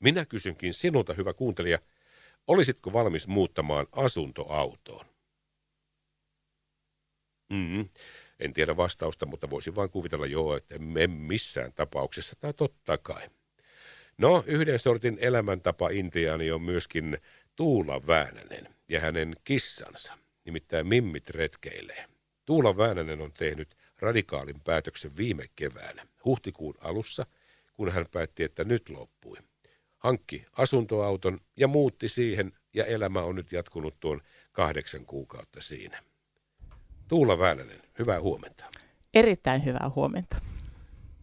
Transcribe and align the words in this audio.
Minä 0.00 0.24
kysynkin 0.24 0.74
sinulta, 0.74 1.12
hyvä 1.12 1.34
kuuntelija, 1.34 1.78
olisitko 2.46 2.92
valmis 2.92 3.28
muuttamaan 3.28 3.86
asuntoautoon? 3.92 5.06
Mm, 7.52 7.88
en 8.40 8.52
tiedä 8.52 8.76
vastausta, 8.76 9.26
mutta 9.26 9.50
voisin 9.50 9.74
vain 9.74 9.90
kuvitella 9.90 10.26
joo, 10.26 10.56
että 10.56 10.74
en 10.96 11.10
missään 11.10 11.72
tapauksessa, 11.72 12.36
tai 12.40 12.54
totta 12.54 12.98
kai. 12.98 13.28
No, 14.18 14.44
yhden 14.46 14.78
sortin 14.78 15.18
elämäntapa 15.20 15.88
Intiaani 15.88 16.50
on 16.50 16.62
myöskin 16.62 17.18
Tuula 17.56 18.06
Väänänen 18.06 18.68
ja 18.88 19.00
hänen 19.00 19.34
kissansa, 19.44 20.18
nimittäin 20.44 20.86
Mimmit 20.86 21.30
retkeilee. 21.30 22.06
Tuula 22.46 22.76
Väänänen 22.76 23.20
on 23.20 23.32
tehnyt 23.32 23.76
radikaalin 23.98 24.60
päätöksen 24.60 25.16
viime 25.16 25.44
keväänä, 25.56 26.06
huhtikuun 26.24 26.74
alussa, 26.80 27.26
kun 27.72 27.92
hän 27.92 28.06
päätti, 28.12 28.44
että 28.44 28.64
nyt 28.64 28.88
loppui. 28.88 29.36
Hankki 30.00 30.44
asuntoauton 30.52 31.38
ja 31.56 31.68
muutti 31.68 32.08
siihen, 32.08 32.52
ja 32.74 32.84
elämä 32.84 33.22
on 33.22 33.34
nyt 33.34 33.52
jatkunut 33.52 33.94
tuon 34.00 34.20
kahdeksan 34.52 35.06
kuukautta 35.06 35.62
siinä. 35.62 36.02
Tuula 37.08 37.38
Väänänen, 37.38 37.80
hyvää 37.98 38.20
huomenta. 38.20 38.64
Erittäin 39.14 39.64
hyvää 39.64 39.90
huomenta. 39.94 40.36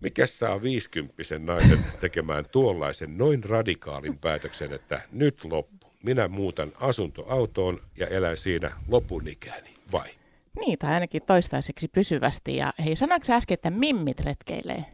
Mikä 0.01 0.25
saa 0.25 0.61
viisikymppisen 0.61 1.45
naisen 1.45 1.85
tekemään 2.01 2.45
tuollaisen 2.51 3.17
noin 3.17 3.43
radikaalin 3.43 4.17
päätöksen, 4.17 4.73
että 4.73 5.01
nyt 5.11 5.45
loppu. 5.45 5.87
Minä 6.03 6.27
muutan 6.27 6.71
asuntoautoon 6.79 7.79
ja 7.95 8.07
elän 8.07 8.37
siinä 8.37 8.71
lopun 8.87 9.27
ikäni, 9.27 9.73
vai? 9.91 10.09
Niin, 10.59 10.79
tai 10.79 10.93
ainakin 10.93 11.21
toistaiseksi 11.21 11.87
pysyvästi. 11.87 12.55
Ja 12.55 12.73
hei, 12.85 12.95
sanoitko 12.95 13.33
äsken, 13.33 13.53
että 13.53 13.69
mimmit 13.69 14.19
retkeilee? 14.19 14.85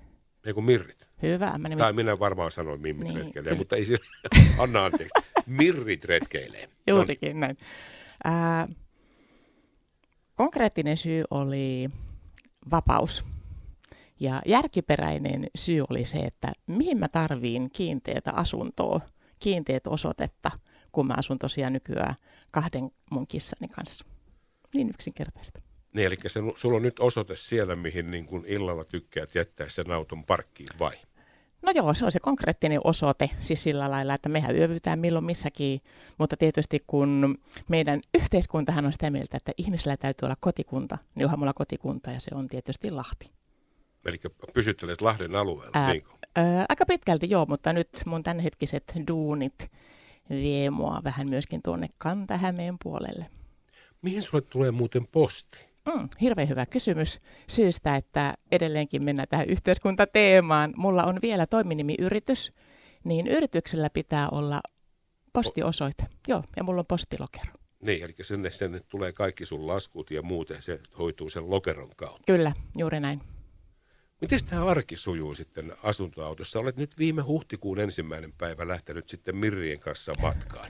Ei 0.45 0.53
kun 0.53 0.65
mirrit. 0.65 1.07
Hyvä. 1.23 1.57
Mä 1.57 1.69
nimet... 1.69 1.77
Tai 1.77 1.93
minä 1.93 2.19
varmaan 2.19 2.51
sanoin 2.51 2.81
mimmit 2.81 3.07
niin, 3.07 3.17
retkeilee, 3.17 3.53
mutta 3.53 3.75
ei 3.75 3.85
se, 3.85 3.97
anna 4.63 4.85
anteeksi. 4.85 5.13
Mirrit 5.45 6.05
retkeilee. 6.05 6.69
Juurikin 6.87 7.39
no. 7.39 7.39
näin. 7.39 7.57
Äh, 8.25 8.75
konkreettinen 10.35 10.97
syy 10.97 11.23
oli 11.31 11.89
vapaus. 12.71 13.25
Ja 14.19 14.41
järkiperäinen 14.45 15.47
syy 15.55 15.83
oli 15.89 16.05
se, 16.05 16.17
että 16.17 16.51
mihin 16.67 16.97
mä 16.97 17.07
tarviin 17.07 17.69
kiinteätä 17.73 18.31
asuntoa, 18.31 19.01
kiinteät 19.39 19.87
osoitetta, 19.87 20.51
kun 20.91 21.07
mä 21.07 21.13
asun 21.17 21.39
tosiaan 21.39 21.73
nykyään 21.73 22.15
kahden 22.51 22.91
mun 23.11 23.27
kissani 23.27 23.67
kanssa. 23.67 24.05
Niin 24.75 24.89
yksinkertaista. 24.89 25.61
Niin, 25.93 26.07
eli 26.07 26.17
se, 26.27 26.39
sulla 26.55 26.75
on 26.75 26.83
nyt 26.83 26.99
osoite 26.99 27.35
siellä, 27.35 27.75
mihin 27.75 28.11
niin 28.11 28.25
kun 28.25 28.43
illalla 28.47 28.83
tykkäät 28.83 29.35
jättää 29.35 29.69
sen 29.69 29.91
auton 29.91 30.25
parkkiin, 30.25 30.69
vai? 30.79 30.93
No 31.63 31.71
joo, 31.75 31.93
se 31.93 32.05
on 32.05 32.11
se 32.11 32.19
konkreettinen 32.19 32.79
osoite, 32.83 33.29
siis 33.39 33.63
sillä 33.63 33.91
lailla, 33.91 34.13
että 34.13 34.29
mehän 34.29 34.55
yövytään 34.55 34.99
milloin 34.99 35.25
missäkin, 35.25 35.79
mutta 36.17 36.37
tietysti 36.37 36.83
kun 36.87 37.37
meidän 37.69 38.01
yhteiskuntahan 38.13 38.85
on 38.85 38.93
sitä 38.93 39.09
mieltä, 39.09 39.37
että 39.37 39.51
ihmisellä 39.57 39.97
täytyy 39.97 40.25
olla 40.25 40.37
kotikunta, 40.39 40.97
niin 41.15 41.25
onhan 41.25 41.39
mulla 41.39 41.53
kotikunta 41.53 42.11
ja 42.11 42.19
se 42.19 42.35
on 42.35 42.47
tietysti 42.47 42.91
Lahti. 42.91 43.29
Eli 44.05 44.17
pysyttelet 44.53 45.01
Lahden 45.01 45.35
alueella, 45.35 45.71
ää, 45.73 45.91
niin 45.91 46.03
ää, 46.35 46.65
Aika 46.69 46.85
pitkälti 46.85 47.29
joo, 47.29 47.45
mutta 47.45 47.73
nyt 47.73 47.89
mun 48.05 48.23
tämänhetkiset 48.23 48.93
duunit 49.07 49.71
vie 50.29 50.69
mua 50.69 51.01
vähän 51.03 51.29
myöskin 51.29 51.61
tuonne 51.61 51.89
Kanta-Hämeen 51.97 52.75
puolelle. 52.83 53.25
Mihin 54.01 54.21
sulle 54.21 54.41
tulee 54.41 54.71
muuten 54.71 55.07
posti? 55.07 55.72
Mm, 55.85 56.09
hirveän 56.21 56.49
hyvä 56.49 56.65
kysymys 56.65 57.21
syystä, 57.49 57.95
että 57.95 58.33
edelleenkin 58.51 59.03
mennään 59.03 59.27
tähän 59.27 59.49
yhteiskuntateemaan. 59.49 60.73
Mulla 60.77 61.03
on 61.03 61.19
vielä 61.21 61.45
toiminimiyritys, 61.45 62.51
niin 63.03 63.27
yrityksellä 63.27 63.89
pitää 63.89 64.29
olla 64.29 64.61
postiosoite. 65.33 66.03
Joo, 66.27 66.43
ja 66.55 66.63
mulla 66.63 66.79
on 66.79 66.85
postilokero. 66.85 67.53
Niin, 67.85 68.03
eli 68.03 68.15
sinne, 68.21 68.51
sinne 68.51 68.79
tulee 68.79 69.11
kaikki 69.11 69.45
sun 69.45 69.67
laskut 69.67 70.11
ja 70.11 70.21
muuten 70.21 70.61
se 70.61 70.79
hoituu 70.97 71.29
sen 71.29 71.49
lokeron 71.49 71.89
kautta. 71.95 72.23
Kyllä, 72.25 72.53
juuri 72.77 72.99
näin. 72.99 73.21
Miten 74.21 74.45
tämä 74.45 74.65
arki 74.65 74.97
sujuu 74.97 75.35
sitten 75.35 75.73
asuntoautossa? 75.83 76.59
Olet 76.59 76.77
nyt 76.77 76.97
viime 76.97 77.21
huhtikuun 77.21 77.79
ensimmäinen 77.79 78.33
päivä 78.37 78.67
lähtenyt 78.67 79.09
sitten 79.09 79.37
Mirrien 79.37 79.79
kanssa 79.79 80.13
matkaan. 80.21 80.69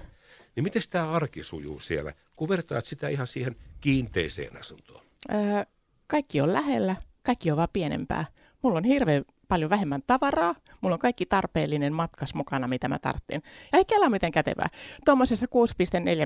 Niin 0.56 0.64
miten 0.64 0.82
tämä 0.90 1.12
arki 1.12 1.44
sujuu 1.44 1.80
siellä, 1.80 2.14
kun 2.36 2.50
vertaat 2.50 2.86
sitä 2.86 3.08
ihan 3.08 3.28
siihen 3.28 3.56
kiinteiseen 3.82 4.60
asuntoon? 4.60 5.06
Öö, 5.32 5.64
kaikki 6.08 6.42
on 6.42 6.54
lähellä, 6.54 6.96
kaikki 7.24 7.52
on 7.52 7.58
vaan 7.58 7.68
pienempää. 7.74 8.26
Mulla 8.64 8.78
on 8.78 8.84
hirveän 8.84 9.24
paljon 9.48 9.70
vähemmän 9.70 10.02
tavaraa, 10.08 10.56
mulla 10.82 10.94
on 10.94 11.00
kaikki 11.00 11.26
tarpeellinen 11.26 11.94
matkas 11.94 12.34
mukana, 12.34 12.68
mitä 12.68 12.88
mä 12.88 13.00
tarvitsen. 13.00 13.42
Ja 13.72 13.78
ei 13.78 13.86
kelaa 13.86 14.10
miten 14.10 14.32
kätevää. 14.32 14.70
Tuommoisessa 15.06 15.46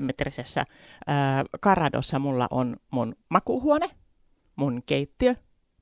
metrisessä 0.00 0.64
öö, 1.08 1.14
karadossa 1.60 2.18
mulla 2.18 2.48
on 2.50 2.76
mun 2.90 3.16
makuuhuone, 3.28 3.90
mun 4.56 4.82
keittiö, 4.86 5.34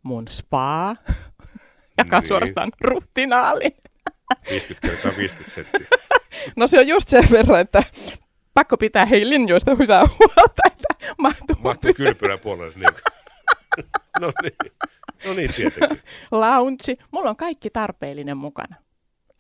mun 0.03 0.29
spa, 0.29 0.97
joka 1.99 2.19
niin. 2.19 2.29
suorastaan 2.29 2.73
ruhtinaali. 2.81 3.77
50 4.51 4.89
kertaa 4.89 5.13
50 5.19 5.55
senttiä. 5.55 5.87
No 6.57 6.67
se 6.67 6.79
on 6.81 6.89
just 6.89 7.09
sen 7.09 7.25
verran, 7.31 7.61
että 7.61 7.83
pakko 8.55 8.77
pitää 8.77 9.07
hei 9.07 9.29
linjoista 9.29 9.75
hyvää 9.75 10.01
huolta, 10.19 10.63
mahtuu. 11.19 11.57
Mahtuu 11.59 11.95
kylpylän 11.95 12.39
puolelle. 12.39 12.73
Niin. 12.77 12.95
no 14.21 14.33
niin, 14.43 14.73
no 15.27 15.35
niin 15.35 15.55
tietenkin. 15.55 16.03
Lounge. 16.31 16.97
Mulla 17.11 17.31
on 17.31 17.37
kaikki 17.37 17.71
tarpeellinen 17.71 18.37
mukana. 18.37 18.77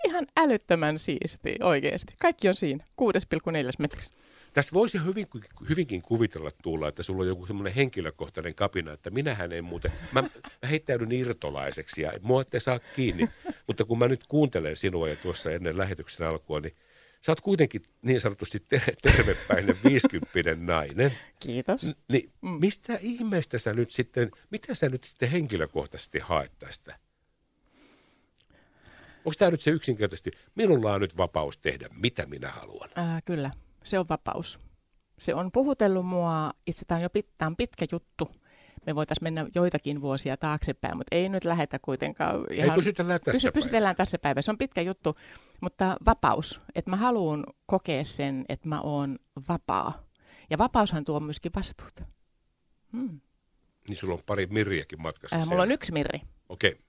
Ihan 0.04 0.27
älyttömän 0.37 0.99
siisti 0.99 1.56
oikeasti. 1.62 2.15
Kaikki 2.22 2.49
on 2.49 2.54
siinä, 2.54 2.84
6,4 3.03 3.71
metrissä. 3.78 4.15
Tässä 4.53 4.72
voisi 4.75 4.99
hyvin, 5.04 5.27
hyvinkin 5.69 6.03
kuvitella 6.03 6.50
tulla, 6.62 6.88
että 6.88 7.03
sulla 7.03 7.22
on 7.22 7.28
joku 7.28 7.47
semmoinen 7.47 7.75
henkilökohtainen 7.75 8.54
kapina, 8.54 8.93
että 8.93 9.10
minähän 9.10 9.53
en 9.53 9.65
muuten, 9.65 9.93
mä, 10.12 10.22
mä 10.22 10.28
heittäydyn 10.71 11.12
irtolaiseksi 11.12 12.03
ja 12.03 12.12
mua 12.22 12.43
ette 12.43 12.60
saa 12.60 12.78
kiinni. 12.97 13.28
Mutta 13.66 13.84
kun 13.84 13.98
mä 13.98 14.09
nyt 14.09 14.27
kuuntelen 14.27 14.77
sinua 14.77 15.09
ja 15.09 15.16
tuossa 15.16 15.50
ennen 15.50 15.78
lähetyksen 15.78 16.27
alkua, 16.27 16.60
niin 16.60 16.77
Sä 17.27 17.33
oot 17.33 17.41
kuitenkin 17.41 17.83
niin 18.03 18.21
sanotusti 18.21 18.61
ter- 18.61 18.97
tervepäinen 19.03 19.77
viisikymppinen 19.85 20.67
nainen. 20.67 21.13
Kiitos. 21.41 21.83
N- 21.87 21.95
niin 22.13 22.33
mistä 22.41 22.99
ihmeestä 23.01 23.59
sä 23.59 23.73
nyt 23.75 23.93
sitten, 23.93 24.31
mitä 24.51 24.75
sä 24.75 24.89
nyt 24.89 25.05
sitten 25.05 25.31
henkilökohtaisesti 25.31 26.19
haet 26.19 26.53
tästä? 26.59 26.99
Onko 29.19 29.33
tämä 29.39 29.51
nyt 29.51 29.61
se 29.61 29.71
yksinkertaisesti, 29.71 30.31
minulla 30.55 30.93
on 30.93 31.01
nyt 31.01 31.17
vapaus 31.17 31.59
tehdä 31.59 31.89
mitä 32.01 32.27
minä 32.27 32.51
haluan? 32.51 32.91
Ää, 32.95 33.21
kyllä, 33.25 33.51
se 33.85 33.99
on 33.99 34.09
vapaus. 34.09 34.59
Se 35.19 35.35
on 35.35 35.53
puhutellut 35.53 36.07
mua, 36.07 36.53
itse 36.67 36.85
tämä 36.85 36.97
on 36.97 37.03
jo 37.03 37.11
pit, 37.11 37.29
on 37.43 37.57
pitkä 37.57 37.87
juttu 37.93 38.31
me 38.87 38.95
voitaisiin 38.95 39.25
mennä 39.25 39.47
joitakin 39.55 40.01
vuosia 40.01 40.37
taaksepäin, 40.37 40.97
mutta 40.97 41.17
ei 41.17 41.29
nyt 41.29 41.45
lähetä 41.45 41.79
kuitenkaan. 41.79 42.47
Ihan, 42.51 42.71
ei 42.71 42.75
pysytellään 42.75 43.21
tässä 43.21 43.33
pysy, 43.33 43.53
Pysytellään 43.53 43.97
tässä 43.97 44.19
päivässä. 44.19 44.47
Se 44.47 44.51
on 44.51 44.59
pitkä 44.59 44.81
juttu, 44.81 45.17
mutta 45.61 45.97
vapaus. 46.07 46.61
Että 46.75 46.91
mä 46.91 46.97
haluan 46.97 47.45
kokea 47.67 48.05
sen, 48.05 48.45
että 48.49 48.69
mä 48.69 48.81
oon 48.81 49.19
vapaa. 49.49 50.07
Ja 50.51 50.59
vapaushan 50.59 51.05
tuo 51.05 51.21
myöskin 51.21 51.53
vastuuta. 51.57 52.05
Hmm. 52.93 53.21
Niin 53.89 53.97
sulla 53.97 54.15
on 54.15 54.21
pari 54.27 54.47
mirriäkin 54.47 55.03
matkassa 55.03 55.37
äh, 55.37 55.49
Mulla 55.49 55.63
on 55.63 55.73
yksi 55.73 55.93
mirri. 55.93 56.21
Okei. 56.49 56.73
Okay. 56.73 56.83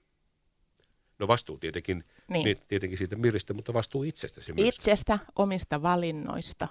No 1.18 1.28
vastuu 1.28 1.58
tietenkin, 1.58 2.04
niin. 2.28 2.44
Niin, 2.44 2.56
tietenkin 2.68 2.98
siitä 2.98 3.16
miristä, 3.16 3.54
mutta 3.54 3.72
vastuu 3.72 4.02
itsestäsi 4.02 4.52
myös. 4.52 4.68
Itsestä, 4.68 5.18
omista 5.36 5.82
valinnoista, 5.82 6.68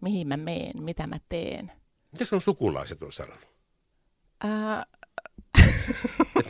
mihin 0.00 0.28
mä 0.28 0.36
meen, 0.36 0.82
mitä 0.82 1.06
mä 1.06 1.16
teen. 1.28 1.72
Mitä 2.12 2.24
sun 2.24 2.40
sukulaiset 2.40 3.02
on 3.02 3.12
sanonut? 3.12 3.50
Ää... 4.44 4.84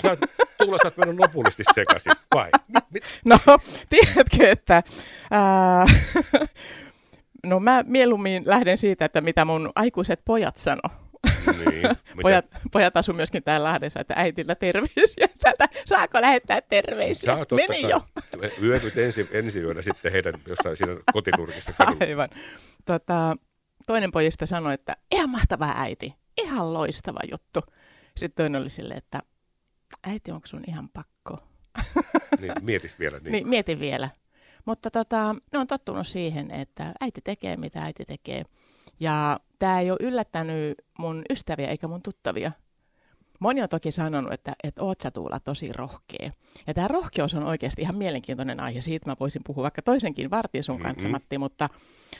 sä, 0.02 0.16
Tuula, 0.58 0.78
sä 0.78 0.84
oot 0.84 0.96
mennyt 0.96 1.18
lopullisesti 1.18 1.62
sekaisin, 1.74 2.12
vai? 2.34 2.50
Mit? 2.90 3.04
No, 3.24 3.38
tiedätkö, 3.88 4.50
että... 4.50 4.82
Ää... 5.30 5.86
No 7.46 7.60
mä 7.60 7.84
mieluummin 7.86 8.42
lähden 8.46 8.76
siitä, 8.78 9.04
että 9.04 9.20
mitä 9.20 9.44
mun 9.44 9.72
aikuiset 9.74 10.20
pojat 10.24 10.56
sano. 10.56 10.80
Niin, 11.46 11.96
pojat, 12.22 12.46
pojat 12.72 12.96
asu 12.96 13.12
myöskin 13.12 13.42
täällä 13.42 13.68
Lahdessa, 13.68 14.00
että 14.00 14.14
äitillä 14.16 14.54
terveisiä 14.54 15.28
tätä. 15.38 15.68
Saako 15.84 16.20
lähettää 16.20 16.60
terveisiä? 16.60 17.34
Saa, 17.34 17.44
Meni 17.56 17.82
kai. 17.82 17.90
jo. 17.90 18.00
Yövyt 18.62 18.98
ensi, 18.98 19.28
ensi 19.32 19.60
yönä 19.60 19.82
sitten 19.82 20.12
heidän 20.12 20.34
jossain 20.46 20.76
siinä 20.76 20.96
kotinurkissa 21.12 21.72
kadulla. 21.78 22.06
Aivan. 22.08 22.28
Tota, 22.84 23.36
toinen 23.86 24.12
pojista 24.12 24.46
sanoi, 24.46 24.74
että 24.74 24.96
ihan 25.12 25.30
mahtava 25.30 25.72
äiti, 25.76 26.14
ihan 26.40 26.74
loistava 26.74 27.20
juttu. 27.30 27.60
Sitten 28.16 28.44
toinen 28.44 28.60
oli 28.60 28.70
silleen, 28.70 28.98
että 28.98 29.20
äiti, 30.04 30.30
onko 30.30 30.46
sun 30.46 30.64
ihan 30.68 30.88
pakko? 30.88 31.38
niin, 32.40 32.52
mietis 32.60 32.98
vielä. 32.98 33.18
Niin. 33.18 33.32
niin, 33.32 33.48
mietin 33.48 33.80
vielä. 33.80 34.10
Mutta 34.64 34.90
tota, 34.90 35.36
ne 35.52 35.58
on 35.58 35.66
tottunut 35.66 36.06
siihen, 36.06 36.50
että 36.50 36.92
äiti 37.00 37.20
tekee, 37.20 37.56
mitä 37.56 37.82
äiti 37.82 38.04
tekee. 38.04 38.42
Ja 39.00 39.40
tämä 39.58 39.80
ei 39.80 39.90
ole 39.90 39.98
yllättänyt 40.00 40.74
mun 40.98 41.22
ystäviä 41.30 41.68
eikä 41.68 41.88
mun 41.88 42.02
tuttavia. 42.02 42.52
Moni 43.40 43.62
on 43.62 43.68
toki 43.68 43.92
sanonut, 43.92 44.32
että, 44.32 44.52
että 44.64 44.82
oot 44.82 45.00
sä 45.00 45.10
Tuula 45.10 45.40
tosi 45.40 45.72
rohkea. 45.72 46.30
Ja 46.66 46.74
tämä 46.74 46.88
rohkeus 46.88 47.34
on 47.34 47.42
oikeasti 47.42 47.82
ihan 47.82 47.96
mielenkiintoinen 47.96 48.60
aihe. 48.60 48.80
Siitä 48.80 49.10
mä 49.10 49.16
voisin 49.20 49.42
puhua 49.46 49.62
vaikka 49.62 49.82
toisenkin 49.82 50.30
vartin 50.30 50.62
sun 50.62 50.78
kanssa, 50.78 51.06
mm-hmm. 51.06 51.12
Matti, 51.12 51.38
mutta, 51.38 51.68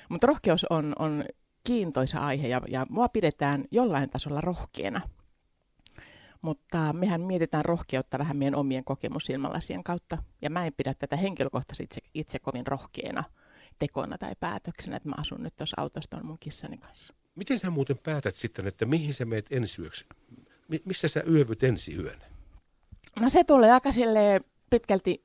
mutta 0.08 0.26
rohkeus 0.26 0.66
on, 0.70 0.92
on 0.98 1.24
kiintoisa 1.64 2.18
aihe 2.18 2.48
ja, 2.48 2.60
ja 2.68 2.86
mua 2.88 3.08
pidetään 3.08 3.64
jollain 3.70 4.10
tasolla 4.10 4.40
rohkeana. 4.40 5.00
Mutta 6.42 6.92
mehän 6.92 7.20
mietitään 7.20 7.64
rohkeutta 7.64 8.18
vähän 8.18 8.36
meidän 8.36 8.54
omien 8.54 8.84
kokemusilmalasien 8.84 9.84
kautta. 9.84 10.18
Ja 10.42 10.50
mä 10.50 10.66
en 10.66 10.72
pidä 10.76 10.94
tätä 10.94 11.16
henkilökohtaisesti 11.16 11.84
itse, 11.84 12.00
itse 12.14 12.38
kovin 12.38 12.66
rohkeana 12.66 13.24
tekona 13.78 14.18
tai 14.18 14.32
päätöksenä, 14.40 14.96
että 14.96 15.08
mä 15.08 15.14
asun 15.18 15.42
nyt 15.42 15.56
tuossa 15.56 15.80
autossa 15.80 16.22
mun 16.22 16.38
kissani 16.40 16.76
kanssa. 16.76 17.14
Miten 17.34 17.58
sä 17.58 17.70
muuten 17.70 17.98
päätät 17.98 18.36
sitten, 18.36 18.66
että 18.66 18.84
mihin 18.84 19.14
sä 19.14 19.24
meet 19.24 19.46
ensi 19.50 19.82
yöksi? 19.82 20.06
missä 20.84 21.08
sä 21.08 21.22
yövyt 21.30 21.62
ensi 21.62 21.94
yönä? 21.96 22.24
No 23.20 23.28
se 23.28 23.44
tulee 23.44 23.72
aika 23.72 23.90
pitkälti 24.70 25.24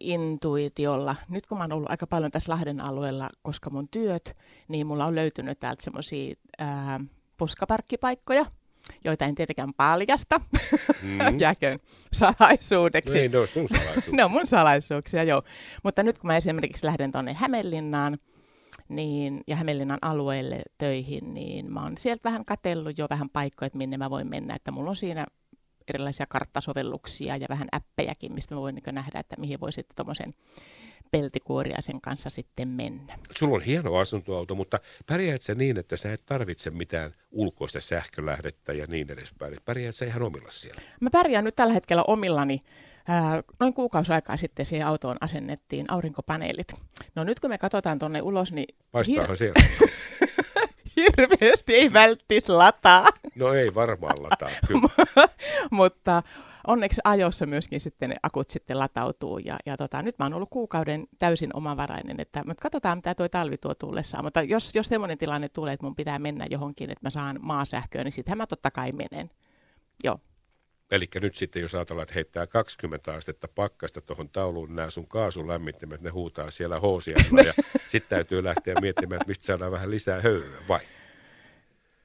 intuitiolla. 0.00 1.16
Nyt 1.28 1.46
kun 1.46 1.58
mä 1.58 1.64
oon 1.64 1.72
ollut 1.72 1.90
aika 1.90 2.06
paljon 2.06 2.30
tässä 2.30 2.52
Lahden 2.52 2.80
alueella, 2.80 3.30
koska 3.42 3.70
mun 3.70 3.88
työt, 3.88 4.36
niin 4.68 4.86
mulla 4.86 5.06
on 5.06 5.14
löytynyt 5.14 5.60
täältä 5.60 5.84
semmoisia 5.84 6.34
puskaparkkipaikkoja, 7.36 8.44
joita 9.04 9.24
en 9.24 9.34
tietenkään 9.34 9.74
paljasta. 9.74 10.40
Mm. 11.02 11.38
Jääköön 11.40 11.78
salaisuudeksi. 12.12 13.16
No 13.16 13.22
ei, 13.22 13.28
ne 13.28 13.38
on 13.38 13.48
sun 13.48 13.68
salaisuuksia. 13.68 14.14
ne 14.16 14.24
on 14.24 14.30
mun 14.30 14.46
salaisuuksia, 14.46 15.22
joo. 15.22 15.42
Mutta 15.82 16.02
nyt 16.02 16.18
kun 16.18 16.28
mä 16.28 16.36
esimerkiksi 16.36 16.86
lähden 16.86 17.12
tuonne 17.12 17.32
Hämeenlinnaan, 17.32 18.18
niin, 18.88 19.40
ja 19.46 19.56
Hämeenlinnan 19.56 19.98
alueelle 20.02 20.62
töihin, 20.78 21.34
niin 21.34 21.72
mä 21.72 21.82
oon 21.82 21.98
sieltä 21.98 22.20
vähän 22.24 22.44
katellut 22.44 22.98
jo 22.98 23.06
vähän 23.10 23.30
paikkoja, 23.30 23.66
että 23.66 23.78
minne 23.78 23.96
mä 23.96 24.10
voin 24.10 24.28
mennä, 24.28 24.54
että 24.54 24.70
mulla 24.70 24.90
on 24.90 24.96
siinä 24.96 25.26
erilaisia 25.94 26.26
karttasovelluksia 26.28 27.36
ja 27.36 27.46
vähän 27.48 27.68
appejakin, 27.72 28.34
mistä 28.34 28.54
mä 28.54 28.60
voin 28.60 28.74
niin 28.74 28.94
nähdä, 28.94 29.20
että 29.20 29.36
mihin 29.38 29.60
voi 29.60 29.72
sitten 29.72 29.96
tuommoisen 29.96 30.34
peltikuoriaisen 31.10 32.00
kanssa 32.00 32.30
sitten 32.30 32.68
mennä. 32.68 33.18
Sulla 33.38 33.54
on 33.54 33.62
hieno 33.62 33.96
asuntoauto, 33.96 34.54
mutta 34.54 34.80
pärjäät 35.06 35.42
sä 35.42 35.54
niin, 35.54 35.78
että 35.78 35.96
sä 35.96 36.12
et 36.12 36.22
tarvitse 36.26 36.70
mitään 36.70 37.10
ulkoista 37.30 37.80
sähkölähdettä 37.80 38.72
ja 38.72 38.86
niin 38.88 39.10
edespäin. 39.10 39.56
Pärjäät 39.64 39.94
sä 39.94 40.04
ihan 40.04 40.22
omilla 40.22 40.50
siellä? 40.50 40.82
Mä 41.00 41.10
pärjään 41.10 41.44
nyt 41.44 41.56
tällä 41.56 41.74
hetkellä 41.74 42.02
omillani. 42.06 42.62
Noin 43.60 43.74
kuukausi 43.74 44.12
aikaa 44.12 44.36
sitten 44.36 44.66
siihen 44.66 44.86
autoon 44.86 45.16
asennettiin 45.20 45.90
aurinkopaneelit. 45.90 46.72
No 47.14 47.24
nyt 47.24 47.40
kun 47.40 47.50
me 47.50 47.58
katsotaan 47.58 47.98
tuonne 47.98 48.22
ulos, 48.22 48.52
niin... 48.52 48.76
Paistaahan 48.92 49.30
hir- 49.30 49.36
siellä. 49.36 49.64
Hirveästi 50.96 51.74
ei 51.74 51.92
välttis 51.92 52.48
lataa. 52.48 53.08
No 53.36 53.54
ei 53.54 53.74
varmaan 53.74 54.22
lataa, 54.22 54.48
Mutta 55.70 56.22
onneksi 56.66 57.00
ajossa 57.04 57.46
myöskin 57.46 57.80
sitten 57.80 58.10
ne 58.10 58.16
akut 58.22 58.50
sitten 58.50 58.78
latautuu. 58.78 59.38
Ja, 59.38 59.58
ja 59.66 59.76
tota, 59.76 60.02
nyt 60.02 60.18
mä 60.18 60.24
oon 60.24 60.34
ollut 60.34 60.50
kuukauden 60.50 61.06
täysin 61.18 61.56
omavarainen, 61.56 62.20
että 62.20 62.42
mutta 62.46 62.62
katsotaan 62.62 62.98
mitä 62.98 63.14
tuo 63.14 63.28
talvi 63.28 63.58
tuo 63.58 63.74
tullessaan. 63.74 64.24
Mutta 64.24 64.42
jos, 64.42 64.74
jos 64.74 64.86
semmoinen 64.86 65.18
tilanne 65.18 65.48
tulee, 65.48 65.74
että 65.74 65.86
mun 65.86 65.96
pitää 65.96 66.18
mennä 66.18 66.46
johonkin, 66.50 66.90
että 66.90 67.06
mä 67.06 67.10
saan 67.10 67.32
maasähköä, 67.40 68.04
niin 68.04 68.12
sittenhän 68.12 68.38
mä 68.38 68.46
totta 68.46 68.70
kai 68.70 68.92
menen. 68.92 69.30
Joo. 70.04 70.20
Eli 70.90 71.08
nyt 71.20 71.34
sitten, 71.34 71.62
jos 71.62 71.74
ajatellaan, 71.74 72.02
että 72.02 72.14
heittää 72.14 72.46
20 72.46 73.14
astetta 73.14 73.48
pakkasta 73.48 74.00
tuohon 74.00 74.28
tauluun 74.28 74.76
nämä 74.76 74.90
sun 74.90 75.08
kaasulämmittimet, 75.08 76.00
ne 76.00 76.10
huutaa 76.10 76.50
siellä 76.50 76.80
hoosia 76.80 77.16
ja 77.46 77.54
sitten 77.88 78.10
täytyy 78.10 78.44
lähteä 78.44 78.74
miettimään, 78.80 79.16
että 79.16 79.28
mistä 79.28 79.44
saadaan 79.44 79.72
vähän 79.72 79.90
lisää 79.90 80.20
höyryä, 80.20 80.58
vai? 80.68 80.80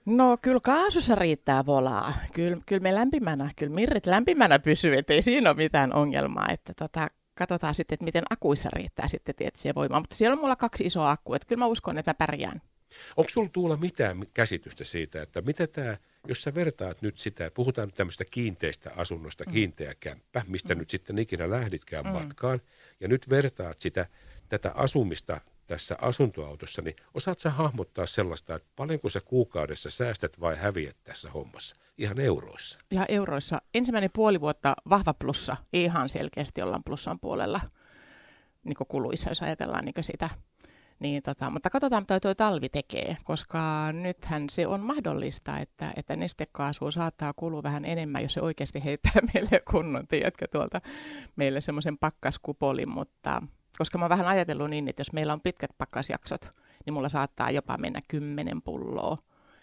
No 0.06 0.38
kyllä 0.42 0.60
kaasussa 0.60 1.16
riittää 1.16 1.66
volaa. 1.66 2.14
Kyllä, 2.34 2.58
kyllä 2.66 2.82
me 2.82 2.96
lämpimänä, 2.96 3.52
kyllä 3.56 3.76
mirrit 3.76 4.06
lämpimänä 4.06 4.60
pysyy, 4.60 4.98
ettei 4.98 5.22
siinä 5.22 5.50
ole 5.50 5.58
mitään 5.58 5.94
ongelmaa. 5.94 6.48
Että 6.50 6.74
tota, 6.74 7.08
katsotaan 7.36 7.74
sitten, 7.74 7.94
että 7.94 8.06
miten 8.06 8.24
akuissa 8.30 8.70
riittää 8.74 9.08
sitten 9.08 9.36
tietysti 9.36 9.76
voimaa. 9.76 10.00
Mutta 10.00 10.16
siellä 10.16 10.34
on 10.34 10.40
mulla 10.40 10.56
kaksi 10.56 10.86
isoa 10.86 11.12
akkua, 11.12 11.36
että 11.36 11.48
kyllä 11.48 11.60
mä 11.60 11.66
uskon, 11.66 11.98
että 11.98 12.10
mä 12.10 12.14
pärjään. 12.14 12.62
Onko 13.18 13.30
sulla 13.30 13.50
Tuula 13.54 13.78
mitään 13.78 14.26
käsitystä 14.34 14.84
siitä, 14.84 15.22
että 15.22 15.42
mitä 15.42 15.68
tämä, 15.68 15.98
jos 16.28 16.42
sä 16.42 16.56
vertaat 16.56 17.02
nyt 17.02 17.18
sitä, 17.18 17.52
puhutaan 17.54 17.88
nyt 17.88 17.96
tämmöistä 17.96 18.26
kiinteistä 18.32 18.92
asunnosta, 18.96 19.44
mm. 19.44 19.54
kiinteä 19.54 19.94
kämppä, 20.00 20.42
mistä 20.48 20.76
mm. 20.76 20.80
nyt 20.80 20.90
sitten 20.90 21.20
ikinä 21.20 21.50
lähditkään 21.50 22.06
mm. 22.06 22.12
matkaan, 22.12 22.60
ja 23.00 23.08
nyt 23.08 23.30
vertaat 23.30 23.82
sitä, 23.82 24.06
tätä 24.50 24.72
asumista 24.76 25.42
tässä 25.72 25.98
asuntoautossa, 26.02 26.82
niin 26.82 26.96
osaat 27.14 27.40
sä 27.40 27.50
hahmottaa 27.50 28.06
sellaista, 28.06 28.56
että 28.56 28.70
paljonko 28.76 29.10
sä 29.10 29.22
kuukaudessa 29.22 29.92
säästät 29.92 30.40
vai 30.40 30.56
häviät 30.56 30.98
tässä 31.04 31.30
hommassa? 31.30 31.76
Ihan 31.98 32.20
euroissa. 32.20 32.80
Ihan 32.92 33.06
euroissa. 33.10 33.62
Ensimmäinen 33.74 34.10
puoli 34.14 34.42
vuotta 34.42 34.76
vahva 34.90 35.14
plussa, 35.14 35.58
ihan 35.74 36.10
selkeästi 36.10 36.62
ollaan 36.62 36.84
plussan 36.84 37.20
puolella 37.20 37.62
niin 38.64 38.76
kuluissa, 38.88 39.30
jos 39.30 39.42
ajatellaan 39.42 39.86
niin 39.86 40.04
sitä. 40.04 40.30
Niin 41.00 41.24
tota, 41.24 41.50
mutta 41.50 41.70
katsotaan, 41.70 42.04
mitä 42.04 42.20
tuo 42.20 42.36
talvi 42.36 42.70
tekee, 42.70 43.18
koska 43.24 43.92
nythän 43.92 44.50
se 44.50 44.68
on 44.68 44.82
mahdollista, 44.82 45.60
että, 45.60 45.94
että 45.96 46.16
nestekaasu 46.16 46.92
saattaa 46.92 47.34
kulua 47.36 47.64
vähän 47.64 47.86
enemmän, 47.86 48.22
jos 48.22 48.34
se 48.34 48.42
oikeasti 48.42 48.84
heittää 48.84 49.22
meille 49.34 49.62
kunnon, 49.72 50.08
tiedätkö, 50.08 50.48
tuolta 50.48 50.82
meille 51.36 51.62
semmoisen 51.62 51.98
pakkaskupolin, 51.98 52.90
mutta 52.90 53.42
koska 53.82 53.98
mä 53.98 54.06
oon 54.06 54.10
vähän 54.10 54.28
ajatellut 54.28 54.70
niin, 54.70 54.88
että 54.88 55.00
jos 55.00 55.14
meillä 55.14 55.34
on 55.34 55.42
pitkät 55.42 55.72
pakkasjaksot, 55.78 56.50
niin 56.86 56.94
mulla 56.94 57.10
saattaa 57.10 57.52
jopa 57.52 57.78
mennä 57.78 58.02
kymmenen 58.08 58.62
pulloa 58.62 59.18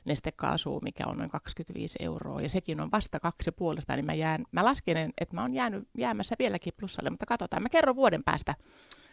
nestekaasua, 0.04 0.80
mikä 0.82 1.04
on 1.06 1.18
noin 1.18 1.30
25 1.30 1.98
euroa, 2.00 2.40
ja 2.40 2.48
sekin 2.48 2.80
on 2.80 2.90
vasta 2.90 3.20
kaksi 3.20 3.50
puolesta, 3.50 3.96
niin 3.96 4.06
mä, 4.06 4.14
jään, 4.14 4.44
mä 4.52 4.64
lasken, 4.64 5.12
että 5.18 5.34
mä 5.34 5.42
oon 5.42 5.54
jäänyt, 5.54 5.88
jäämässä 5.98 6.34
vieläkin 6.38 6.72
plussalle, 6.76 7.10
mutta 7.10 7.26
katsotaan, 7.26 7.62
mä 7.62 7.68
kerron 7.68 7.96
vuoden 7.96 8.24
päästä. 8.24 8.54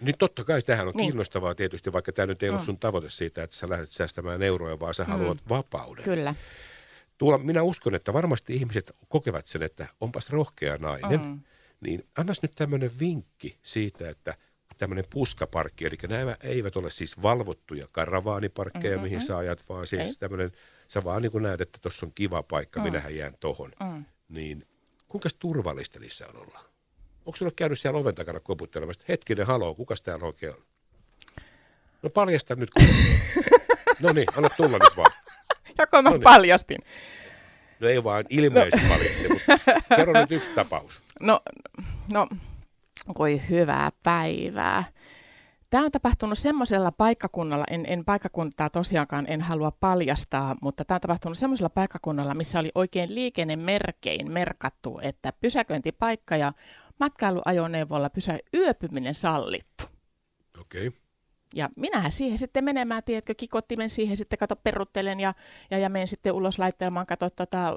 Nyt 0.02 0.16
totta 0.20 0.44
kai 0.44 0.62
tähän 0.62 0.88
on 0.88 0.94
niin. 0.96 1.10
kiinnostavaa 1.10 1.56
tietysti, 1.56 1.94
vaikka 1.94 2.12
tämä 2.12 2.26
nyt 2.26 2.44
ei 2.44 2.50
ole 2.50 2.58
mm. 2.58 2.66
sun 2.66 2.80
tavoite 2.80 3.10
siitä, 3.10 3.44
että 3.44 3.56
sä 3.56 3.70
lähdet 3.70 3.90
säästämään 3.90 4.44
euroja, 4.44 4.80
vaan 4.80 4.94
sä 4.94 5.04
mm. 5.04 5.10
haluat 5.10 5.50
vapauden. 5.50 6.04
Kyllä. 6.04 6.36
Tuolla 7.18 7.38
minä 7.38 7.62
uskon, 7.62 7.96
että 7.96 8.14
varmasti 8.14 8.56
ihmiset 8.56 8.92
kokevat 9.08 9.48
sen, 9.48 9.64
että 9.64 9.88
onpas 10.02 10.30
rohkea 10.30 10.78
nainen, 10.78 11.22
mm. 11.22 11.40
niin 11.82 12.04
annas 12.18 12.42
nyt 12.42 12.52
tämmöinen 12.56 12.92
vinkki 13.00 13.60
siitä, 13.62 14.10
että– 14.10 14.34
tämmöinen 14.78 15.06
puskaparkki, 15.10 15.86
eli 15.86 15.98
nämä 16.08 16.38
eivät 16.44 16.76
ole 16.76 16.90
siis 16.90 17.22
valvottuja 17.22 17.88
karavaaniparkkeja, 17.92 18.96
mm-hmm. 18.96 19.04
mihin 19.04 19.22
sä 19.22 19.38
ajat, 19.38 19.64
vaan 19.70 19.88
siis 19.88 20.18
tämmöinen, 20.18 20.52
sä 20.88 21.04
vaan 21.04 21.22
niin 21.22 21.44
näet, 21.44 21.62
että 21.62 21.80
tuossa 21.82 22.06
on 22.06 22.12
kiva 22.16 22.44
paikka, 22.44 22.80
mm. 22.80 22.84
minähän 22.84 23.16
jään 23.16 23.34
tohon. 23.40 23.72
Mm. 23.84 24.06
Niin 24.30 24.68
kuinka 25.08 25.30
turvallista 25.40 26.00
niissä 26.00 26.28
on 26.28 26.38
olla? 26.38 26.60
Onko 27.26 27.38
sulla 27.38 27.52
käynyt 27.56 27.80
siellä 27.80 28.00
oven 28.00 28.16
takana 28.16 28.40
koputtelemassa, 28.40 29.06
hetkinen, 29.08 29.48
haloo, 29.48 29.76
kuka 29.76 29.96
täällä 30.04 30.26
oikein 30.26 30.54
on? 30.54 30.64
No 32.04 32.10
paljasta 32.10 32.56
nyt. 32.56 32.70
no 34.02 34.12
niin, 34.14 34.28
anna 34.38 34.50
tulla 34.58 34.78
nyt 34.78 34.98
vaan. 34.98 35.12
Joko 35.78 36.02
mä 36.02 36.10
no 36.10 36.16
niin. 36.16 36.24
paljastin? 36.24 36.78
No 37.80 37.88
ei 37.88 38.04
vaan 38.04 38.26
ilmeisesti 38.30 38.88
no. 38.88 38.90
paljasti, 38.90 39.28
mutta 39.30 39.96
kerro 39.96 40.14
nyt 40.14 40.32
yksi 40.32 40.50
tapaus. 40.56 41.02
No, 41.22 41.42
no 42.14 42.28
voi 43.20 43.42
hyvää 43.50 43.92
päivää. 44.04 44.84
Tämä 45.70 45.86
on 45.86 45.92
tapahtunut 45.92 46.38
semmoisella 46.38 46.92
paikkakunnalla, 46.92 47.66
en, 47.70 47.86
en 47.88 48.06
paikkakuntaa 48.06 48.70
tosiaankaan 48.70 49.26
en 49.30 49.42
halua 49.42 49.72
paljastaa, 49.72 50.56
mutta 50.62 50.86
tämä 50.86 50.96
on 50.96 51.02
tapahtunut 51.02 51.38
semmoisella 51.38 51.70
paikkakunnalla, 51.70 52.34
missä 52.34 52.60
oli 52.60 52.72
oikein 52.76 53.16
liikennemerkein 53.16 54.32
merkattu, 54.32 55.00
että 55.02 55.34
pysäköintipaikka 55.42 56.38
ja 56.38 56.54
matkailuajoneuvolla 57.00 58.10
pysä 58.10 58.40
yöpyminen 58.54 59.16
sallittu. 59.16 59.84
Okei. 60.62 60.88
Okay. 60.88 61.00
Ja 61.56 61.70
minähän 61.78 62.12
siihen 62.12 62.38
sitten 62.38 62.64
menemään, 62.64 63.04
tiedätkö, 63.04 63.34
kikottimen 63.38 63.90
siihen 63.90 64.18
sitten, 64.18 64.40
kato, 64.40 64.56
peruttelen 64.56 65.20
ja, 65.20 65.34
ja, 65.72 65.78
ja 65.78 65.90
menen 65.90 66.08
sitten 66.08 66.34
ulos 66.34 66.60
laittelemaan, 66.60 67.06
kato, 67.06 67.30
tota, 67.30 67.76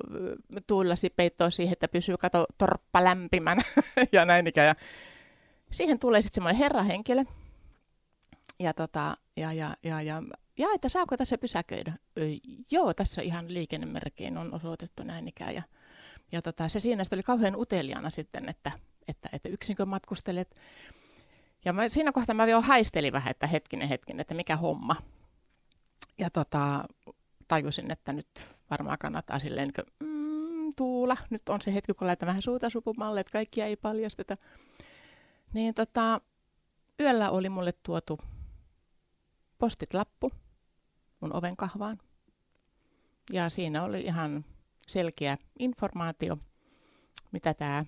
tuillasi 0.66 1.10
peittoa 1.10 1.50
siihen, 1.50 1.72
että 1.72 1.88
pysyy, 1.88 2.16
kato, 2.16 2.46
torppa 2.58 3.04
lämpimänä 3.04 3.62
ja 4.12 4.24
näin 4.24 4.46
ikään. 4.46 4.68
Ja 4.68 4.74
siihen 5.70 5.98
tulee 5.98 6.22
sitten 6.22 6.34
semmoinen 6.34 6.58
herrahenkilö. 6.58 7.24
Ja, 8.58 8.74
tota, 8.74 9.16
ja, 9.36 9.52
ja, 9.52 9.76
ja, 9.82 10.02
ja, 10.02 10.22
ja, 10.58 10.68
että 10.74 10.88
saako 10.88 11.16
tässä 11.16 11.38
pysäköidä? 11.38 11.92
Joo, 12.70 12.94
tässä 12.94 13.22
ihan 13.22 13.54
liikennemerkein 13.54 14.38
on 14.38 14.54
osoitettu 14.54 15.02
näin 15.02 15.28
ikään. 15.28 15.54
Ja, 15.54 15.62
ja 16.32 16.42
tota, 16.42 16.68
se 16.68 16.80
siinä 16.80 17.02
oli 17.12 17.22
kauhean 17.22 17.56
uteliaana 17.56 18.10
sitten, 18.10 18.48
että, 18.48 18.72
että, 19.08 19.28
että 19.32 19.48
yksinkö 19.48 19.86
matkustelet. 19.86 20.54
Ja 21.64 21.72
mä, 21.72 21.88
siinä 21.88 22.12
kohtaa 22.12 22.34
mä 22.34 22.46
vielä 22.46 22.60
haistelin 22.60 23.12
vähän, 23.12 23.30
että 23.30 23.46
hetkinen, 23.46 23.88
hetkinen, 23.88 24.20
että 24.20 24.34
mikä 24.34 24.56
homma. 24.56 24.96
Ja 26.18 26.30
tota, 26.30 26.84
tajusin, 27.48 27.90
että 27.90 28.12
nyt 28.12 28.28
varmaan 28.70 28.98
kannattaa 28.98 29.38
silleen, 29.38 29.68
niin 29.68 29.86
mm, 30.00 30.74
tuula, 30.76 31.16
nyt 31.30 31.48
on 31.48 31.60
se 31.60 31.74
hetki, 31.74 31.94
kun 31.94 32.06
laitan 32.06 32.26
vähän 32.26 32.42
suuta 32.42 32.70
supumalle, 32.70 33.20
että 33.20 33.32
kaikkia 33.32 33.66
ei 33.66 33.76
paljasteta. 33.76 34.36
Niin 35.52 35.74
tota, 35.74 36.20
yöllä 37.00 37.30
oli 37.30 37.48
mulle 37.48 37.72
tuotu 37.72 38.20
postit 39.58 39.94
lappu 39.94 40.32
mun 41.20 41.32
oven 41.36 41.56
kahvaan. 41.56 41.98
Ja 43.32 43.48
siinä 43.48 43.82
oli 43.82 44.00
ihan 44.00 44.44
selkeä 44.86 45.38
informaatio, 45.58 46.38
mitä 47.32 47.54
tämä 47.54 47.84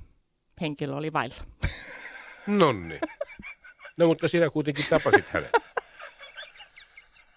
henkilö 0.60 0.94
oli 0.94 1.12
vailla. 1.12 1.44
Nonni. 2.46 3.00
No 3.96 4.06
mutta 4.06 4.28
sinä 4.28 4.50
kuitenkin 4.50 4.86
tapasit 4.90 5.28
hänen. 5.28 5.50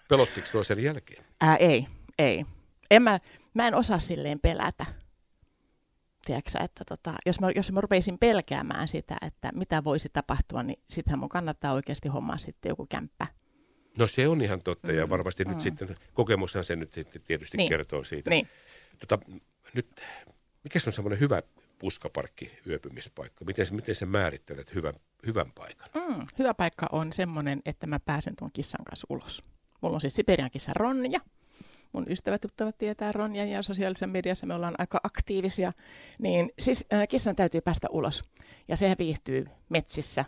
Pelottiko 0.08 0.46
sinua 0.46 0.64
sen 0.64 0.82
jälkeen? 0.82 1.24
Ää, 1.40 1.56
ei, 1.56 1.86
ei. 2.18 2.46
En 2.90 3.02
mä, 3.02 3.18
mä 3.54 3.66
en 3.66 3.74
osaa 3.74 3.98
silleen 3.98 4.40
pelätä. 4.40 4.86
Tiedätkö, 6.24 6.58
että 6.64 6.84
tota, 6.84 7.14
jos, 7.26 7.40
mä, 7.40 7.50
jos 7.56 7.72
mä 7.72 7.80
rupeisin 7.80 8.18
pelkäämään 8.18 8.88
sitä, 8.88 9.16
että 9.26 9.50
mitä 9.54 9.84
voisi 9.84 10.08
tapahtua, 10.12 10.62
niin 10.62 10.78
sittenhän 10.90 11.18
mun 11.18 11.28
kannattaa 11.28 11.72
oikeasti 11.72 12.08
hommaa 12.08 12.38
sitten 12.38 12.68
joku 12.68 12.86
kämppä. 12.86 13.26
No 13.98 14.06
se 14.06 14.28
on 14.28 14.42
ihan 14.42 14.62
totta 14.62 14.92
ja 14.92 15.08
varmasti 15.08 15.44
mm. 15.44 15.50
nyt 15.50 15.60
sitten, 15.60 15.96
kokemushan 16.14 16.64
se 16.64 16.76
nyt 16.76 16.90
tietysti 17.26 17.56
niin. 17.56 17.68
kertoo 17.68 18.04
siitä. 18.04 18.30
Niin. 18.30 18.48
Tota, 18.98 19.18
nyt, 19.74 20.00
mikä 20.64 20.78
se 20.78 20.88
on 20.88 20.92
semmoinen 20.92 21.20
hyvä 21.20 21.42
puskaparkki 21.78 22.58
yöpymispaikka? 22.66 23.44
Miten, 23.44 23.66
miten 23.70 23.94
sä 23.94 24.06
määrittelet 24.06 24.74
hyvän, 24.74 24.94
hyvän 25.26 25.52
paikan? 25.54 25.88
Mm, 25.94 26.26
hyvä 26.38 26.54
paikka 26.54 26.86
on 26.92 27.12
semmoinen, 27.12 27.62
että 27.64 27.86
mä 27.86 28.00
pääsen 28.00 28.36
tuon 28.36 28.50
kissan 28.52 28.84
kanssa 28.84 29.06
ulos. 29.10 29.42
Mulla 29.80 29.94
on 29.94 30.00
siis 30.00 30.14
Siberian 30.14 30.50
kissa 30.50 30.72
Ronja. 30.74 31.20
Mun 31.94 32.10
ystävät 32.10 32.40
tuttavat 32.40 32.78
tietää 32.78 33.12
Ronja 33.12 33.44
ja 33.44 33.62
sosiaalisessa 33.62 34.06
mediassa 34.06 34.46
me 34.46 34.54
ollaan 34.54 34.74
aika 34.78 35.00
aktiivisia. 35.02 35.72
Niin 36.18 36.52
siis 36.58 36.84
äh, 36.92 37.08
kissan 37.08 37.36
täytyy 37.36 37.60
päästä 37.60 37.88
ulos 37.90 38.24
ja 38.68 38.76
se 38.76 38.96
viihtyy 38.98 39.46
metsissä. 39.68 40.24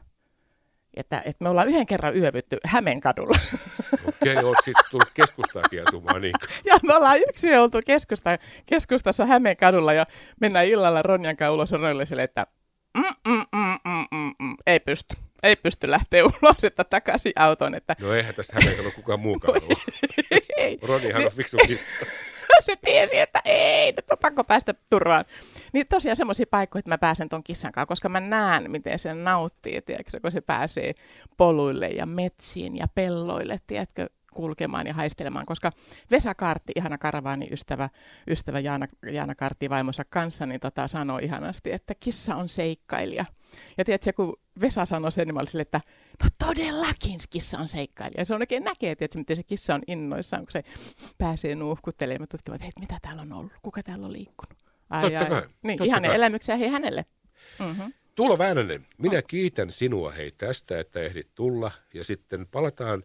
Että, 0.95 1.23
että 1.25 1.45
me 1.45 1.49
ollaan 1.49 1.69
yhden 1.69 1.87
kerran 1.87 2.17
yövytty 2.17 2.59
Hämeenkadulla. 2.65 3.39
Okei, 4.09 4.37
oot 4.37 4.57
siis 4.65 4.77
tullut 4.91 5.11
keskustaakin 5.15 5.89
asumaan 5.89 6.21
niin. 6.21 6.35
ja 6.65 6.79
me 6.83 6.97
ollaan 6.97 7.19
yksi 7.29 7.49
yö 7.49 7.63
oltu 7.63 7.79
keskusta, 7.87 8.39
keskustassa 8.67 9.27
Hämeenkadulla 9.27 9.93
ja 9.93 10.07
mennään 10.41 10.67
illalla 10.67 11.03
Ronjan 11.03 11.37
kanssa 11.37 11.53
ulos 11.53 11.73
Ronjalle 11.73 12.23
että 12.23 12.47
mm, 12.97 13.03
mm, 13.29 13.45
mm, 13.57 13.79
mm, 13.85 14.07
mm, 14.19 14.35
mm, 14.39 14.57
ei 14.67 14.81
pysty 14.81 15.17
ei 15.43 15.57
pysty 15.57 15.91
lähteä 15.91 16.25
ulos, 16.43 16.65
että 16.65 16.85
takaisin 16.85 17.33
autoon. 17.37 17.75
Että... 17.75 17.97
No 18.01 18.13
eihän 18.13 18.35
tästä 18.35 18.59
ole 18.85 18.93
kukaan 18.95 19.21
muukaan 19.21 19.63
ollut. 19.63 19.79
Ei. 20.57 20.79
Ronihan 20.83 21.25
on 21.25 21.33
fiksu 21.33 21.57
kissa. 21.67 21.95
se 22.67 22.77
tiesi, 22.85 23.19
että 23.19 23.41
ei, 23.45 23.93
nyt 23.93 24.11
on 24.11 24.19
pakko 24.19 24.45
päästä 24.45 24.75
turvaan. 24.91 25.25
Niin 25.73 25.87
tosiaan 25.87 26.17
semmoisia 26.17 26.47
paikkoja, 26.51 26.81
että 26.81 26.91
mä 26.91 26.99
pääsen 26.99 27.29
ton 27.29 27.45
kissan 27.45 27.73
kanssa, 27.73 27.87
koska 27.87 28.09
mä 28.09 28.21
näen, 28.21 28.71
miten 28.71 28.99
se 28.99 29.15
nauttii, 29.15 29.83
tiedätkö, 29.83 30.21
kun 30.21 30.33
se 30.33 30.41
pääsee 30.41 30.95
poluille 31.37 31.89
ja 31.89 32.07
metsiin 32.07 32.77
ja 32.77 32.89
pelloille, 32.95 33.57
tiedätkö, 33.67 34.07
kulkemaan 34.37 34.87
ja 34.87 34.95
haistelemaan, 34.95 35.47
koska 35.47 35.73
Vesa 36.11 36.35
Kartti, 36.35 36.73
ihana 36.77 36.99
karavaani 36.99 37.49
ystävä, 37.53 37.89
ystävä 38.31 38.61
Jaana, 38.61 38.87
Jaana 39.13 39.35
Kartti 39.35 39.71
vaimonsa 39.71 40.05
kanssa, 40.05 40.47
niin 40.47 40.61
tota, 40.61 40.89
sanoi 40.89 41.25
ihanasti, 41.25 41.73
että 41.73 41.95
kissa 42.01 42.37
on 42.37 42.49
seikkailija. 42.49 43.25
Ja 43.79 43.85
tiedätkö, 43.85 44.13
kun 44.13 44.37
Vesa 44.61 44.85
sanoi 44.85 45.13
sen, 45.13 45.27
niin 45.27 45.35
mä 45.35 45.41
olin 45.41 45.61
että 45.61 45.81
no 46.23 46.29
todellakin 46.47 47.21
kissa 47.31 47.59
on 47.59 47.69
seikkailija. 47.69 48.21
Ja 48.21 48.25
se 48.25 48.35
on 48.35 48.43
oikein 48.43 48.65
näkee, 48.65 48.95
tiedätkö, 48.95 49.19
miten 49.19 49.37
se 49.37 49.43
kissa 49.43 49.75
on 49.75 49.83
innoissaan, 49.87 50.43
kun 50.43 50.53
se 50.53 50.63
pääsee 51.19 51.55
nuuhkuttelemaan. 51.55 52.29
Tutkimaan, 52.29 52.57
että 52.57 52.65
hei, 52.65 52.73
mitä 52.81 52.99
täällä 53.03 53.23
on 53.23 53.33
ollut, 53.33 53.53
kuka 53.63 53.83
täällä 53.83 54.07
on 54.07 54.13
liikkunut. 54.13 54.59
Ai, 54.91 55.03
totta 55.03 55.19
ai. 55.19 55.27
kai. 55.27 55.43
Niin, 55.63 55.79
totta 55.79 55.89
ihan 55.89 56.03
kai. 56.03 56.15
elämyksiä 56.15 56.57
hei 56.57 56.69
hänelle. 56.69 57.05
Mm-hmm. 57.59 57.93
Tuula 58.15 58.39
Väänänen, 58.39 58.87
minä 58.99 59.23
kiitän 59.23 59.71
sinua 59.71 60.11
hei 60.11 60.31
tästä, 60.31 60.81
että 60.81 61.01
ehdit 61.01 61.35
tulla 61.35 61.71
ja 61.95 62.05
sitten 62.05 62.47
palataan 62.51 63.03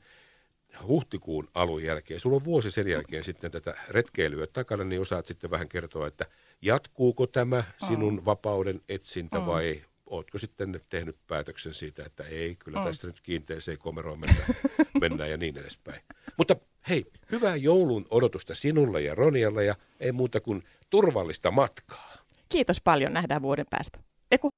huhtikuun 0.87 1.47
alun 1.53 1.83
jälkeen, 1.83 2.19
sulla 2.19 2.35
on 2.35 2.45
vuosi 2.45 2.71
sen 2.71 2.87
jälkeen 2.87 3.23
sitten 3.23 3.51
tätä 3.51 3.75
retkeilyä 3.89 4.47
takana, 4.47 4.83
niin 4.83 5.01
osaat 5.01 5.25
sitten 5.25 5.51
vähän 5.51 5.69
kertoa, 5.69 6.07
että 6.07 6.25
jatkuuko 6.61 7.27
tämä 7.27 7.63
sinun 7.87 8.15
mm. 8.15 8.25
vapauden 8.25 8.81
etsintä 8.89 9.39
mm. 9.39 9.45
vai 9.45 9.81
ootko 10.05 10.37
sitten 10.37 10.81
tehnyt 10.89 11.17
päätöksen 11.27 11.73
siitä, 11.73 12.03
että 12.05 12.23
ei, 12.23 12.55
kyllä 12.55 12.79
mm. 12.79 12.85
tästä 12.85 13.07
nyt 13.07 13.21
kiinteeseen 13.21 13.77
komeroon 13.77 14.19
mennään, 14.19 14.55
mennään 15.01 15.29
ja 15.29 15.37
niin 15.37 15.57
edespäin. 15.57 16.01
Mutta 16.37 16.55
hei, 16.89 17.05
hyvää 17.31 17.55
joulun 17.55 18.05
odotusta 18.09 18.55
sinulle 18.55 19.01
ja 19.01 19.15
Ronialle 19.15 19.65
ja 19.65 19.75
ei 19.99 20.11
muuta 20.11 20.39
kuin 20.39 20.63
turvallista 20.89 21.51
matkaa. 21.51 22.11
Kiitos 22.49 22.81
paljon, 22.81 23.13
nähdään 23.13 23.41
vuoden 23.41 23.65
päästä. 23.69 23.99
Eiku, 24.31 24.49